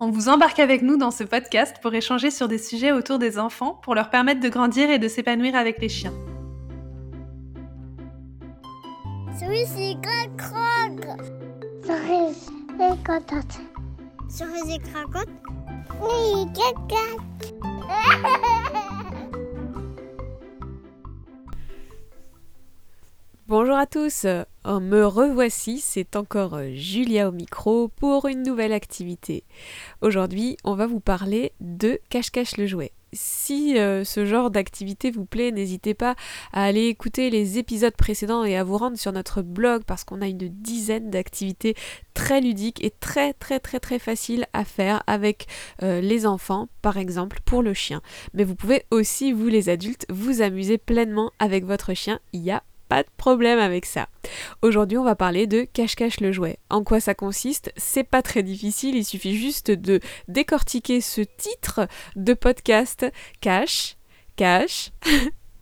On 0.00 0.10
vous 0.10 0.28
embarque 0.28 0.58
avec 0.58 0.82
nous 0.82 0.96
dans 0.96 1.12
ce 1.12 1.22
podcast 1.22 1.76
pour 1.80 1.94
échanger 1.94 2.30
sur 2.30 2.48
des 2.48 2.58
sujets 2.58 2.90
autour 2.90 3.18
des 3.18 3.38
enfants 3.38 3.80
pour 3.82 3.94
leur 3.94 4.10
permettre 4.10 4.40
de 4.40 4.48
grandir 4.48 4.90
et 4.90 4.98
de 4.98 5.06
s'épanouir 5.06 5.54
avec 5.54 5.80
les 5.80 5.88
chiens. 5.88 6.12
Bonjour 23.46 23.76
à 23.76 23.86
tous, 23.86 24.26
Me 24.66 25.04
revoici, 25.04 25.78
c'est 25.78 26.16
encore 26.16 26.54
euh, 26.54 26.70
Julia 26.72 27.28
au 27.28 27.32
micro 27.32 27.88
pour 27.88 28.26
une 28.26 28.42
nouvelle 28.42 28.72
activité. 28.72 29.44
Aujourd'hui, 30.00 30.56
on 30.64 30.74
va 30.74 30.86
vous 30.86 31.00
parler 31.00 31.52
de 31.60 32.00
cache-cache 32.08 32.56
le 32.56 32.66
jouet. 32.66 32.92
Si 33.12 33.78
euh, 33.78 34.04
ce 34.04 34.24
genre 34.24 34.50
d'activité 34.50 35.10
vous 35.10 35.26
plaît, 35.26 35.52
n'hésitez 35.52 35.92
pas 35.92 36.16
à 36.54 36.64
aller 36.64 36.86
écouter 36.86 37.28
les 37.28 37.58
épisodes 37.58 37.94
précédents 37.94 38.42
et 38.42 38.56
à 38.56 38.64
vous 38.64 38.78
rendre 38.78 38.96
sur 38.96 39.12
notre 39.12 39.42
blog 39.42 39.82
parce 39.86 40.02
qu'on 40.02 40.22
a 40.22 40.28
une 40.28 40.48
dizaine 40.48 41.10
d'activités 41.10 41.74
très 42.14 42.40
ludiques 42.40 42.82
et 42.82 42.90
très 42.90 43.34
très 43.34 43.60
très 43.60 43.80
très 43.80 43.98
faciles 43.98 44.46
à 44.54 44.64
faire 44.64 45.02
avec 45.06 45.46
euh, 45.82 46.00
les 46.00 46.24
enfants, 46.24 46.68
par 46.80 46.96
exemple 46.96 47.40
pour 47.44 47.62
le 47.62 47.74
chien. 47.74 48.00
Mais 48.32 48.44
vous 48.44 48.56
pouvez 48.56 48.86
aussi, 48.90 49.32
vous 49.32 49.48
les 49.48 49.68
adultes, 49.68 50.06
vous 50.08 50.40
amuser 50.40 50.78
pleinement 50.78 51.32
avec 51.38 51.66
votre 51.66 51.92
chien. 51.92 52.18
Il 52.32 52.40
y 52.40 52.50
a 52.50 52.62
pas 52.88 53.02
de 53.02 53.08
problème 53.16 53.58
avec 53.58 53.86
ça. 53.86 54.08
Aujourd'hui, 54.62 54.98
on 54.98 55.04
va 55.04 55.14
parler 55.14 55.46
de 55.46 55.66
cache-cache 55.72 56.20
le 56.20 56.32
jouet. 56.32 56.58
En 56.70 56.82
quoi 56.84 57.00
ça 57.00 57.14
consiste? 57.14 57.72
C'est 57.76 58.04
pas 58.04 58.22
très 58.22 58.42
difficile, 58.42 58.96
il 58.96 59.04
suffit 59.04 59.36
juste 59.36 59.70
de 59.70 60.00
décortiquer 60.28 61.00
ce 61.00 61.20
titre 61.20 61.86
de 62.16 62.34
podcast 62.34 63.06
cache, 63.40 63.96
cache 64.36 64.90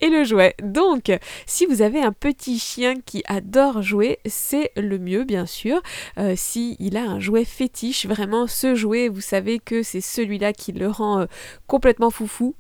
et 0.03 0.11
le 0.11 0.25
jouet. 0.25 0.55
Donc, 0.63 1.13
si 1.47 1.65
vous 1.65 1.81
avez 1.81 2.03
un 2.03 2.13
petit 2.13 2.59
chien 2.59 2.97
qui 3.01 3.23
adore 3.27 3.83
jouer, 3.83 4.19
c'est 4.27 4.73
le 4.77 4.99
mieux, 4.99 5.25
bien 5.25 5.47
sûr. 5.47 5.81
Euh, 6.19 6.35
si 6.37 6.77
il 6.81 6.97
a 6.97 7.03
un 7.03 7.21
jouet 7.21 7.45
fétiche, 7.45 8.07
vraiment 8.07 8.47
ce 8.47 8.75
jouet, 8.75 9.09
vous 9.09 9.21
savez 9.21 9.61
que 9.61 9.83
c'est 9.83 10.01
celui-là 10.01 10.53
qui 10.53 10.73
le 10.73 10.89
rend 10.89 11.21
euh, 11.21 11.27
complètement 11.69 12.11
foufou 12.11 12.55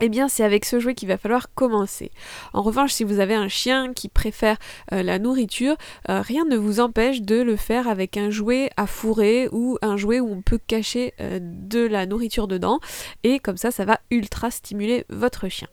eh 0.00 0.08
bien 0.08 0.28
c'est 0.28 0.44
avec 0.44 0.64
ce 0.64 0.80
jouet 0.80 0.94
qu'il 0.94 1.08
va 1.08 1.18
falloir 1.18 1.52
commencer. 1.54 2.10
En 2.52 2.62
revanche, 2.62 2.92
si 2.92 3.04
vous 3.04 3.20
avez 3.20 3.34
un 3.34 3.48
chien 3.48 3.92
qui 3.92 4.08
préfère 4.08 4.56
euh, 4.92 5.02
la 5.02 5.18
nourriture, 5.18 5.76
euh, 6.08 6.20
rien 6.20 6.44
ne 6.44 6.56
vous 6.56 6.80
empêche 6.80 7.22
de 7.22 7.40
le 7.40 7.56
faire 7.56 7.88
avec 7.88 8.16
un 8.16 8.30
jouet 8.30 8.70
à 8.76 8.86
fourrer 8.86 9.48
ou 9.52 9.78
un 9.82 9.96
jouet 9.96 10.20
où 10.20 10.30
on 10.30 10.42
peut 10.42 10.58
cacher 10.58 11.14
euh, 11.20 11.38
de 11.40 11.86
la 11.86 12.06
nourriture 12.06 12.48
dedans 12.48 12.80
et 13.22 13.38
comme 13.38 13.56
ça 13.56 13.70
ça 13.70 13.84
va 13.84 14.00
ultra 14.10 14.50
stimuler 14.50 15.04
votre 15.10 15.48
chien. 15.48 15.68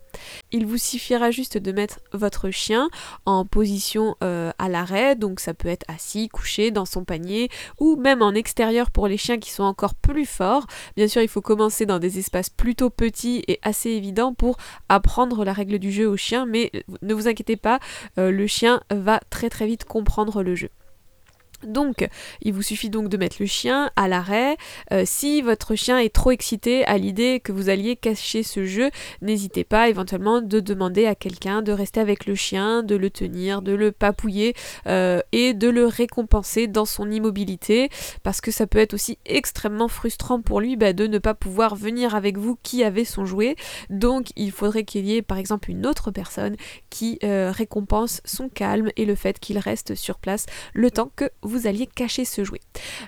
Il 0.51 0.65
vous 0.65 0.77
suffira 0.77 1.31
juste 1.31 1.57
de 1.57 1.71
mettre 1.71 1.99
votre 2.13 2.49
chien 2.49 2.89
en 3.25 3.45
position 3.45 4.15
à 4.21 4.69
l'arrêt, 4.69 5.15
donc 5.15 5.39
ça 5.39 5.53
peut 5.53 5.67
être 5.67 5.85
assis, 5.87 6.29
couché 6.29 6.71
dans 6.71 6.85
son 6.85 7.03
panier 7.03 7.49
ou 7.79 7.95
même 7.95 8.21
en 8.21 8.33
extérieur 8.33 8.91
pour 8.91 9.07
les 9.07 9.17
chiens 9.17 9.39
qui 9.39 9.51
sont 9.51 9.63
encore 9.63 9.95
plus 9.95 10.25
forts. 10.25 10.67
Bien 10.95 11.07
sûr, 11.07 11.21
il 11.21 11.27
faut 11.27 11.41
commencer 11.41 11.85
dans 11.85 11.99
des 11.99 12.19
espaces 12.19 12.49
plutôt 12.49 12.89
petits 12.89 13.43
et 13.47 13.59
assez 13.61 13.89
évidents 13.89 14.33
pour 14.33 14.57
apprendre 14.89 15.45
la 15.45 15.53
règle 15.53 15.79
du 15.79 15.91
jeu 15.91 16.07
au 16.07 16.17
chien, 16.17 16.45
mais 16.45 16.71
ne 17.01 17.13
vous 17.13 17.27
inquiétez 17.27 17.57
pas, 17.57 17.79
euh, 18.17 18.31
le 18.31 18.47
chien 18.47 18.81
va 18.89 19.19
très 19.29 19.49
très 19.49 19.67
vite 19.67 19.85
comprendre 19.85 20.43
le 20.43 20.55
jeu. 20.55 20.69
Donc, 21.63 22.07
il 22.41 22.53
vous 22.53 22.61
suffit 22.61 22.89
donc 22.89 23.09
de 23.09 23.17
mettre 23.17 23.37
le 23.39 23.45
chien 23.45 23.91
à 23.95 24.07
l'arrêt. 24.07 24.57
Euh, 24.91 25.03
si 25.05 25.41
votre 25.41 25.75
chien 25.75 25.99
est 25.99 26.13
trop 26.13 26.31
excité 26.31 26.85
à 26.85 26.97
l'idée 26.97 27.39
que 27.39 27.51
vous 27.51 27.69
alliez 27.69 27.95
cacher 27.95 28.43
ce 28.43 28.65
jeu, 28.65 28.89
n'hésitez 29.21 29.63
pas 29.63 29.89
éventuellement 29.89 30.41
de 30.41 30.59
demander 30.59 31.05
à 31.05 31.15
quelqu'un 31.15 31.61
de 31.61 31.71
rester 31.71 31.99
avec 31.99 32.25
le 32.25 32.35
chien, 32.35 32.83
de 32.83 32.95
le 32.95 33.09
tenir, 33.09 33.61
de 33.61 33.73
le 33.73 33.91
papouiller 33.91 34.53
euh, 34.87 35.21
et 35.31 35.53
de 35.53 35.69
le 35.69 35.85
récompenser 35.85 36.67
dans 36.67 36.85
son 36.85 37.09
immobilité, 37.11 37.89
parce 38.23 38.41
que 38.41 38.51
ça 38.51 38.67
peut 38.67 38.79
être 38.79 38.93
aussi 38.93 39.17
extrêmement 39.25 39.87
frustrant 39.87 40.41
pour 40.41 40.61
lui 40.61 40.75
bah, 40.75 40.93
de 40.93 41.07
ne 41.07 41.17
pas 41.17 41.33
pouvoir 41.33 41.75
venir 41.75 42.15
avec 42.15 42.37
vous 42.37 42.57
qui 42.63 42.83
avait 42.83 43.05
son 43.05 43.25
jouet. 43.25 43.55
Donc, 43.89 44.27
il 44.35 44.51
faudrait 44.51 44.83
qu'il 44.83 45.05
y 45.05 45.15
ait 45.15 45.21
par 45.21 45.37
exemple 45.37 45.69
une 45.71 45.85
autre 45.85 46.11
personne 46.11 46.55
qui 46.89 47.19
euh, 47.23 47.51
récompense 47.51 48.21
son 48.25 48.49
calme 48.49 48.89
et 48.95 49.05
le 49.05 49.15
fait 49.15 49.39
qu'il 49.39 49.57
reste 49.57 49.95
sur 49.95 50.17
place 50.17 50.45
le 50.73 50.91
temps 50.91 51.11
que 51.15 51.29
vous 51.41 51.50
vous 51.51 51.67
alliez 51.67 51.87
cacher 51.87 52.25
ce 52.25 52.43
jouet. 52.43 52.61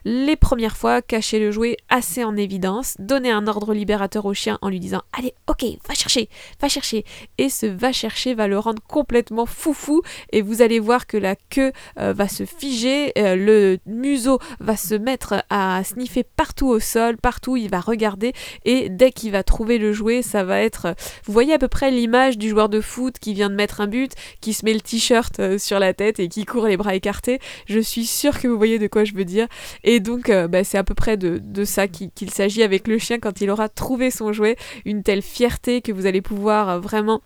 Les 0.06 0.36
premières 0.36 0.78
fois, 0.78 1.02
cachez 1.02 1.40
le 1.40 1.52
jouet 1.52 1.78
assez 1.90 2.24
en 2.24 2.36
évidence, 2.36 2.96
donnez 3.00 3.32
un 3.32 3.48
ordre 3.48 3.74
libérateur 3.74 4.26
au 4.26 4.34
chien 4.34 4.60
en 4.62 4.70
lui 4.70 4.80
disant 4.80 5.02
Allez, 5.18 5.34
ok, 5.48 5.66
va 5.88 5.94
chercher, 5.94 6.30
va 6.62 6.68
chercher. 6.68 7.06
Et 7.38 7.50
ce 7.50 7.66
va 7.66 7.92
chercher 7.92 8.34
va 8.36 8.48
le 8.48 8.60
rendre 8.60 8.82
complètement 8.88 9.46
foufou 9.46 10.02
et 10.32 10.42
vous 10.42 10.62
allez 10.62 10.80
voir 10.80 11.08
que 11.08 11.18
la 11.18 11.36
queue 11.36 11.72
euh, 12.00 12.14
va 12.14 12.28
se 12.28 12.46
figer, 12.46 13.14
euh, 13.18 13.36
le 13.36 13.78
museau 13.86 14.40
va 14.60 14.76
se 14.76 14.96
mettre 14.96 15.44
à 15.50 15.84
sniffer 15.84 16.24
partout 16.24 16.68
au 16.68 16.80
sol, 16.80 17.18
partout 17.18 17.58
il 17.58 17.70
va 17.70 17.80
regarder 17.80 18.34
et 18.66 18.90
dès 18.90 19.12
qu'il 19.12 19.32
va 19.32 19.44
trouver 19.44 19.78
le 19.78 19.94
jouet, 19.94 20.22
ça 20.22 20.44
va 20.44 20.62
être. 20.62 20.96
Vous 21.26 21.34
voyez 21.34 21.54
à 21.54 21.58
peu 21.58 21.68
près 21.68 21.92
l'image 21.92 22.38
du 22.38 22.50
joueur 22.50 22.70
de 22.70 22.82
foot 22.82 23.20
qui 23.20 23.34
vient 23.34 23.50
de 23.50 23.56
mettre 23.56 23.82
un 23.82 23.88
but, 23.88 24.12
qui 24.42 24.54
se 24.54 24.66
met 24.66 24.74
le 24.74 24.82
t-shirt 24.82 25.40
euh, 25.40 25.58
sur 25.58 25.80
la 25.80 25.94
tête 25.94 26.20
et 26.20 26.28
qui 26.28 26.46
court 26.46 26.68
les 26.68 26.78
bras 26.78 26.96
écartés. 26.96 27.40
Je 27.68 27.80
suis 27.80 28.06
sûre 28.06 28.33
que 28.40 28.48
vous 28.48 28.58
voyez 28.58 28.80
de 28.80 28.88
quoi 28.88 29.04
je 29.04 29.14
veux 29.14 29.26
dire. 29.26 29.48
Et 29.84 30.00
donc, 30.00 30.30
euh, 30.30 30.48
bah, 30.48 30.64
c'est 30.64 30.78
à 30.78 30.84
peu 30.84 30.94
près 30.94 31.18
de, 31.18 31.66
ça 31.66 31.88
qu'il 31.88 32.30
s'agit 32.30 32.64
avec 32.64 32.88
le 32.88 32.98
chien 32.98 33.20
quand 33.20 33.42
il 33.42 33.50
aura 33.50 33.70
trouvé 33.70 34.12
son 34.12 34.34
jouet. 34.34 34.58
Une 34.86 35.04
telle 35.04 35.22
fierté 35.22 35.82
que 35.82 35.92
vous 35.92 36.06
allez 36.06 36.22
pouvoir 36.22 36.80
vraiment 36.80 37.22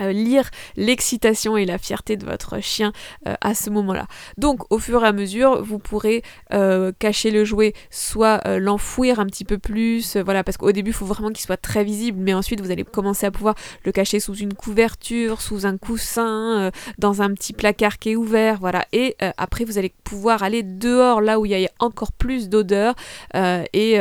lire 0.00 0.50
l'excitation 0.76 1.56
et 1.56 1.64
la 1.64 1.78
fierté 1.78 2.16
de 2.16 2.24
votre 2.24 2.60
chien 2.60 2.92
euh, 3.26 3.34
à 3.40 3.54
ce 3.54 3.70
moment-là. 3.70 4.06
Donc 4.38 4.72
au 4.72 4.78
fur 4.78 5.04
et 5.04 5.06
à 5.06 5.12
mesure, 5.12 5.62
vous 5.62 5.78
pourrez 5.78 6.22
euh, 6.52 6.92
cacher 6.98 7.30
le 7.30 7.44
jouet, 7.44 7.74
soit 7.90 8.40
l'enfouir 8.58 9.20
un 9.20 9.26
petit 9.26 9.44
peu 9.44 9.58
plus, 9.58 10.16
voilà, 10.16 10.42
parce 10.42 10.56
qu'au 10.56 10.72
début, 10.72 10.90
il 10.90 10.94
faut 10.94 11.06
vraiment 11.06 11.28
qu'il 11.28 11.44
soit 11.44 11.56
très 11.56 11.84
visible, 11.84 12.18
mais 12.20 12.34
ensuite 12.34 12.60
vous 12.60 12.70
allez 12.70 12.84
commencer 12.84 13.26
à 13.26 13.30
pouvoir 13.30 13.54
le 13.84 13.92
cacher 13.92 14.18
sous 14.18 14.34
une 14.34 14.54
couverture, 14.54 15.40
sous 15.40 15.66
un 15.66 15.76
coussin, 15.76 16.70
dans 16.98 17.22
un 17.22 17.32
petit 17.34 17.52
placard 17.52 17.98
qui 17.98 18.10
est 18.10 18.16
ouvert, 18.16 18.58
voilà. 18.58 18.86
Et 18.92 19.16
après, 19.36 19.64
vous 19.64 19.78
allez 19.78 19.92
pouvoir 20.04 20.42
aller 20.42 20.62
dehors, 20.62 21.20
là 21.20 21.38
où 21.38 21.46
il 21.46 21.52
y 21.52 21.66
a 21.66 21.70
encore 21.78 22.12
plus 22.12 22.48
d'odeur, 22.48 22.94
et 23.34 23.98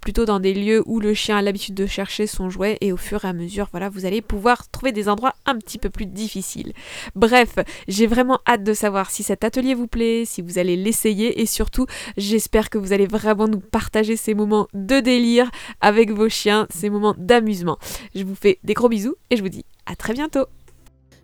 plutôt 0.00 0.24
dans 0.24 0.40
des 0.40 0.54
lieux 0.54 0.82
où 0.86 1.00
le 1.00 1.14
chien 1.14 1.36
a 1.36 1.42
l'habitude 1.42 1.74
de 1.74 1.86
chercher 1.86 2.26
son 2.26 2.48
jouet, 2.48 2.78
et 2.80 2.92
au 2.92 2.96
fur 2.96 3.24
et 3.24 3.28
à 3.28 3.32
mesure, 3.32 3.68
voilà, 3.70 3.88
vous 3.88 4.06
allez 4.06 4.22
pouvoir 4.22 4.68
trouver 4.70 4.92
des 4.92 5.08
endroits 5.08 5.15
un 5.46 5.56
petit 5.56 5.78
peu 5.78 5.90
plus 5.90 6.06
difficile. 6.06 6.72
Bref, 7.14 7.56
j'ai 7.88 8.06
vraiment 8.06 8.40
hâte 8.46 8.62
de 8.62 8.72
savoir 8.72 9.10
si 9.10 9.22
cet 9.22 9.44
atelier 9.44 9.74
vous 9.74 9.86
plaît, 9.86 10.24
si 10.24 10.42
vous 10.42 10.58
allez 10.58 10.76
l'essayer 10.76 11.40
et 11.40 11.46
surtout, 11.46 11.86
j'espère 12.16 12.70
que 12.70 12.78
vous 12.78 12.92
allez 12.92 13.06
vraiment 13.06 13.48
nous 13.48 13.60
partager 13.60 14.16
ces 14.16 14.34
moments 14.34 14.68
de 14.74 15.00
délire 15.00 15.50
avec 15.80 16.10
vos 16.10 16.28
chiens, 16.28 16.66
ces 16.70 16.90
moments 16.90 17.14
d'amusement. 17.18 17.78
Je 18.14 18.24
vous 18.24 18.34
fais 18.34 18.58
des 18.64 18.74
gros 18.74 18.88
bisous 18.88 19.14
et 19.30 19.36
je 19.36 19.42
vous 19.42 19.48
dis 19.48 19.64
à 19.86 19.96
très 19.96 20.12
bientôt. 20.12 20.46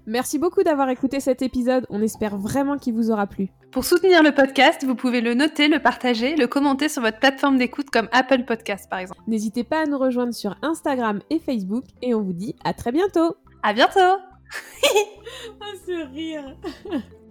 Merci 0.06 0.38
beaucoup 0.38 0.64
d'avoir 0.64 0.88
écouté 0.88 1.20
cet 1.20 1.42
épisode, 1.42 1.86
on 1.88 2.02
espère 2.02 2.36
vraiment 2.36 2.76
qu'il 2.76 2.94
vous 2.94 3.12
aura 3.12 3.28
plu. 3.28 3.50
Pour 3.70 3.84
soutenir 3.84 4.22
le 4.22 4.32
podcast, 4.32 4.84
vous 4.84 4.96
pouvez 4.96 5.20
le 5.20 5.34
noter, 5.34 5.68
le 5.68 5.78
partager, 5.78 6.34
le 6.34 6.48
commenter 6.48 6.88
sur 6.88 7.02
votre 7.02 7.20
plateforme 7.20 7.56
d'écoute 7.56 7.88
comme 7.90 8.08
Apple 8.10 8.44
Podcast 8.44 8.90
par 8.90 8.98
exemple. 8.98 9.20
N'hésitez 9.28 9.62
pas 9.62 9.82
à 9.82 9.86
nous 9.86 9.98
rejoindre 9.98 10.34
sur 10.34 10.56
Instagram 10.62 11.20
et 11.30 11.38
Facebook 11.38 11.84
et 12.02 12.14
on 12.14 12.20
vous 12.20 12.32
dit 12.32 12.56
à 12.64 12.74
très 12.74 12.90
bientôt 12.90 13.36
à 13.62 13.72
bientôt. 13.72 14.00
Ah, 15.60 15.72
ce 15.86 16.12
rire 16.12 16.56